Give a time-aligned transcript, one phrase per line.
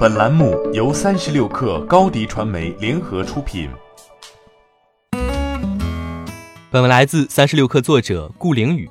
[0.00, 3.68] 本栏目由三十六氪高低传媒联合出品。
[6.70, 8.88] 本文来自三十六氪作者顾凌宇。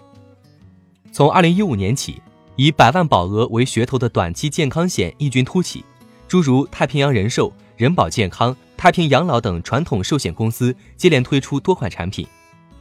[1.11, 2.21] 从二零一五年起，
[2.55, 5.83] 以百万保额为噱头的短期健康险异军突起，
[6.27, 12.27] 诸如太平洋人寿、人保健康、太平养老等传统寿险公司接连推出多款产品。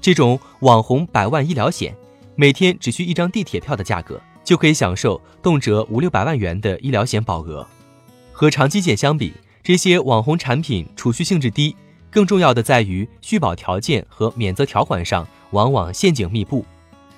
[0.03, 1.97] 这种网红百万医疗险，
[2.35, 7.67] 每天只需一张地铁票的价格，就可以享受动辄五六百万元的医疗险保额。
[8.39, 9.33] 和长期险相比，
[9.65, 11.75] 这些网红产品储蓄性质低，
[12.09, 16.65] 更重要的在于续保条件和免责条款上往往陷阱密布，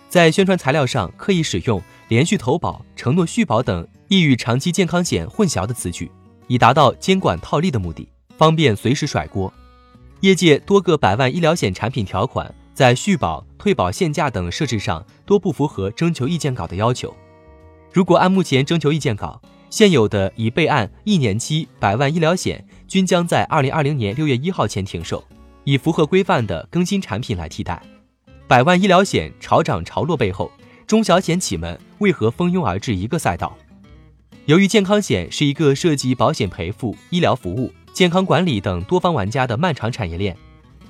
[0.09, 1.79] 在宣传材料上刻意使用
[2.09, 6.11] “连续投保”“承诺续保”等易与长期健康险混淆的词句，
[6.47, 8.09] 以达到监管套利的目的，
[8.39, 9.53] 方便随时甩锅。
[10.21, 17.15] 业界多个百万医疗险产品条款在续保、退保限价等设置上多不符合征求意见稿的要求。
[17.93, 25.25] 如果按目前征求意见稿，现有的已备案一年期百万医疗险均将在二零二零年六月一号前停售，
[25.63, 27.81] 以符合规范的更新产品来替代。
[28.49, 30.51] 百万医疗险潮涨潮落背后，
[30.89, 33.57] 中小险企们为何蜂拥而至一个赛道？
[34.47, 40.37] 由于健康险是一个涉及保险赔付、医疗服务、健康管理等多方玩家的漫长产业链，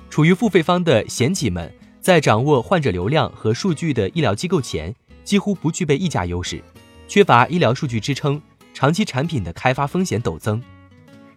[0.09, 6.63] 处于付费方的险企们在掌握患者流量和数据的医疗机构前，几乎不具备议价优势，
[7.07, 8.41] 缺乏医疗数据支撑。
[8.73, 10.61] 长期产品的开发风险陡增，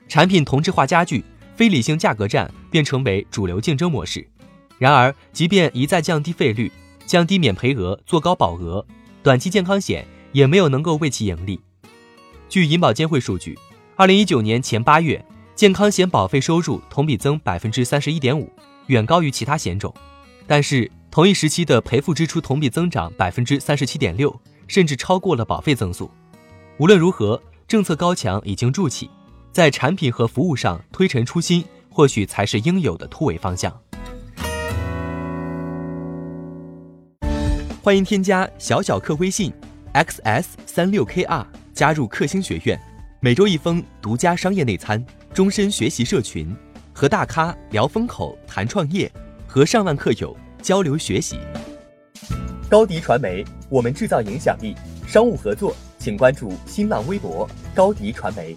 [0.09, 1.25] 产品同质化加剧，
[1.57, 4.27] 非理性价格战便成为主流竞争模式。
[4.79, 6.71] 然而，即便一再降低费率、
[7.07, 8.85] 降低免赔额、做高保额，
[9.23, 11.61] 短期健康险也没有能够为其盈利。
[12.49, 13.59] 据银保监会数据，
[13.97, 18.51] 二零一九年前八月，健康险保费收入同比增百分之三十一点五，
[18.87, 19.95] 远高于其他险种。
[20.47, 26.11] 但是，同一时期的赔付支出同比增长百分之三十七点六，甚至超过了保费增速。
[26.77, 29.09] 无论如何，政策高墙已经筑起，
[29.53, 33.73] 在产品和服务上推陈出新，或许才是应有的突围方向。
[37.81, 39.53] 欢迎添加小小客微信
[39.93, 42.77] ，xs 三六 kr，加入克星学院，
[43.21, 46.53] 每周一封独家商业内参，终身学习社群，
[46.93, 49.09] 和大咖聊风口、谈创业，
[49.47, 51.39] 和上万客友交流学习。
[52.69, 54.75] 高迪传媒，我们制造影响力，
[55.07, 55.73] 商务合作。
[56.05, 58.55] 请关注新浪微博高迪传媒。